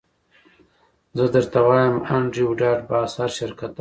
[1.17, 3.69] زه درته وایم انډریو ډاټ باس هر شرکت دا کوي